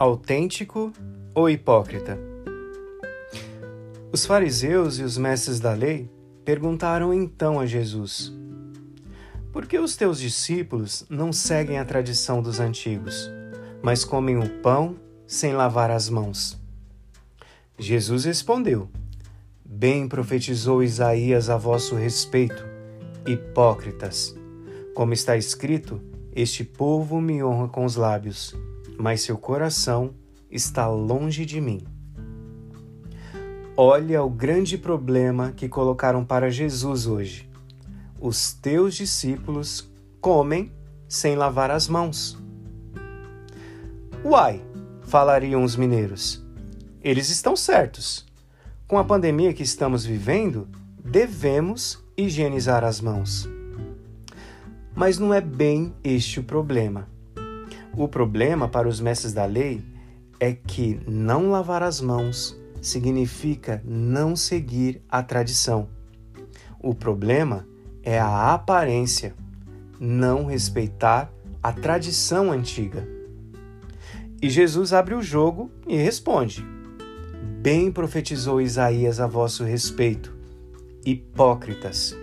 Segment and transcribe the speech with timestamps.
[0.00, 0.94] autêntico
[1.34, 2.18] ou hipócrita?
[4.10, 6.10] Os fariseus e os mestres da lei
[6.42, 8.32] perguntaram então a Jesus:
[9.52, 13.30] Por que os teus discípulos não seguem a tradição dos antigos,
[13.82, 16.58] mas comem o pão sem lavar as mãos?
[17.78, 18.88] Jesus respondeu:
[19.62, 22.64] Bem profetizou Isaías a vosso respeito,
[23.26, 24.34] hipócritas.
[24.94, 26.00] Como está escrito,
[26.34, 28.56] este povo me honra com os lábios
[29.00, 30.14] mas seu coração
[30.50, 31.80] está longe de mim.
[33.74, 37.48] Olha o grande problema que colocaram para Jesus hoje.
[38.20, 39.90] Os teus discípulos
[40.20, 40.70] comem
[41.08, 42.38] sem lavar as mãos.
[44.22, 44.62] Uai,
[45.00, 46.44] falariam os mineiros.
[47.02, 48.26] Eles estão certos.
[48.86, 50.68] Com a pandemia que estamos vivendo,
[51.02, 53.48] devemos higienizar as mãos.
[54.94, 57.08] Mas não é bem este o problema.
[58.00, 59.84] O problema para os mestres da lei
[60.40, 65.86] é que não lavar as mãos significa não seguir a tradição.
[66.82, 67.68] O problema
[68.02, 69.34] é a aparência,
[70.00, 71.30] não respeitar
[71.62, 73.06] a tradição antiga.
[74.40, 76.64] E Jesus abre o jogo e responde:
[77.60, 80.34] Bem profetizou Isaías a vosso respeito,
[81.04, 82.16] hipócritas.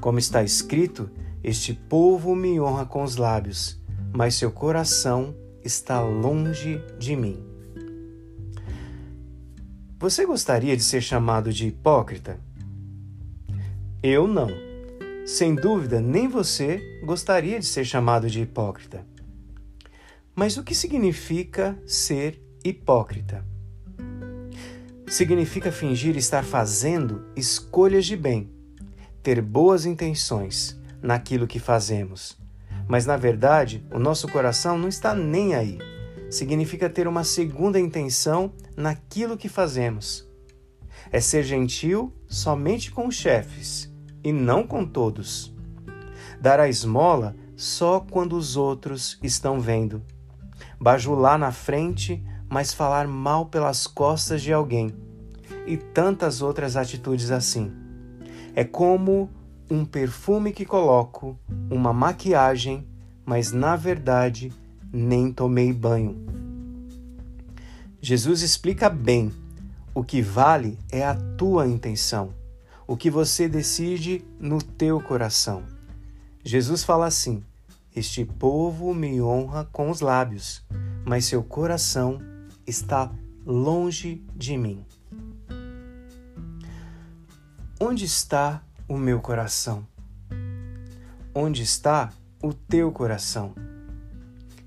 [0.00, 1.10] Como está escrito,
[1.42, 3.82] este povo me honra com os lábios,
[4.14, 5.34] mas seu coração
[5.64, 7.42] está longe de mim.
[9.98, 12.38] Você gostaria de ser chamado de hipócrita?
[14.00, 14.50] Eu não.
[15.26, 19.04] Sem dúvida, nem você gostaria de ser chamado de hipócrita.
[20.32, 23.44] Mas o que significa ser hipócrita?
[25.08, 28.50] Significa fingir estar fazendo escolhas de bem,
[29.22, 32.43] ter boas intenções naquilo que fazemos
[32.88, 35.78] mas na verdade, o nosso coração não está nem aí.
[36.30, 40.28] Significa ter uma segunda intenção naquilo que fazemos.
[41.10, 45.54] É ser gentil somente com os chefes e não com todos.
[46.40, 50.02] Dar a esmola só quando os outros estão vendo.
[50.80, 54.94] Bajular na frente, mas falar mal pelas costas de alguém.
[55.66, 57.72] E tantas outras atitudes assim.
[58.54, 59.30] É como
[59.70, 61.38] um perfume que coloco,
[61.70, 62.86] uma maquiagem,
[63.24, 64.52] mas na verdade
[64.92, 66.24] nem tomei banho.
[68.00, 69.32] Jesus explica bem:
[69.94, 72.34] o que vale é a tua intenção,
[72.86, 75.62] o que você decide no teu coração.
[76.44, 77.42] Jesus fala assim:
[77.94, 80.62] Este povo me honra com os lábios,
[81.06, 82.20] mas seu coração
[82.66, 83.10] está
[83.46, 84.84] longe de mim.
[87.80, 89.86] Onde está o meu coração?
[91.34, 92.12] Onde está
[92.42, 93.54] o teu coração?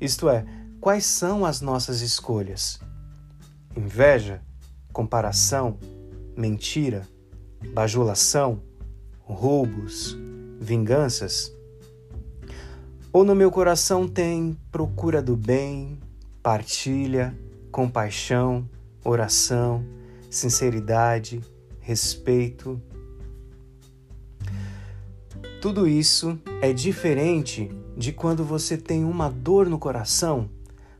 [0.00, 0.44] Isto é,
[0.80, 2.80] quais são as nossas escolhas?
[3.76, 4.40] Inveja,
[4.92, 5.78] comparação,
[6.36, 7.06] mentira,
[7.74, 8.62] bajulação,
[9.20, 10.16] roubos,
[10.58, 11.52] vinganças?
[13.12, 15.98] Ou no meu coração tem procura do bem,
[16.42, 17.36] partilha,
[17.70, 18.68] compaixão,
[19.04, 19.84] oração,
[20.30, 21.40] sinceridade,
[21.80, 22.80] respeito,
[25.60, 30.50] tudo isso é diferente de quando você tem uma dor no coração,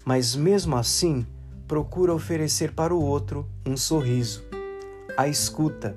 [0.05, 1.27] mas mesmo assim
[1.69, 4.45] procura oferecer para o outro um sorriso,
[5.17, 5.97] a escuta,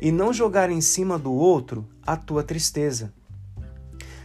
[0.00, 3.12] e não jogar em cima do outro a tua tristeza.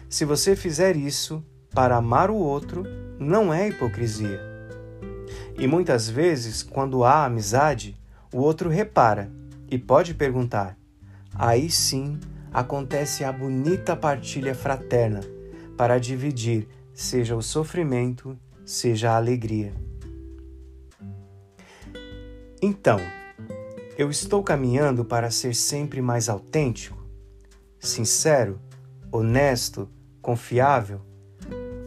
[0.10, 2.84] Se você fizer isso para amar o outro,
[3.20, 4.40] não é hipocrisia.
[5.60, 8.00] E muitas vezes, quando há amizade,
[8.34, 9.32] o outro repara
[9.70, 10.78] e pode perguntar:
[11.36, 12.18] aí sim
[12.54, 15.22] acontece a bonita partilha fraterna
[15.78, 19.74] para dividir, seja o sofrimento, seja a alegria.
[22.62, 23.00] Então,
[23.98, 26.98] eu estou caminhando para ser sempre mais autêntico,
[27.80, 28.60] sincero,
[29.12, 29.90] honesto,
[30.22, 31.02] confiável?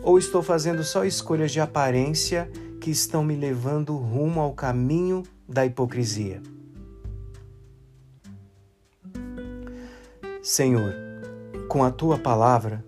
[0.02, 5.66] Ou estou fazendo só escolhas de aparência que estão me levando rumo ao caminho da
[5.66, 6.40] hipocrisia?
[10.42, 10.94] Senhor,
[11.68, 12.84] com a tua palavra,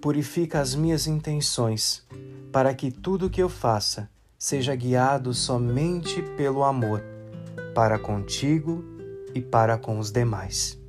[0.00, 2.06] purifica as minhas intenções,
[2.52, 4.08] para que tudo que eu faça
[4.38, 7.02] seja guiado somente pelo amor,
[7.74, 8.84] para contigo
[9.34, 10.81] e para com os demais.